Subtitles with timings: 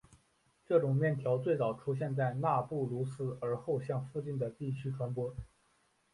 [0.65, 5.31] 这种面条最早出现在纳布卢斯而后向附近的地区传播。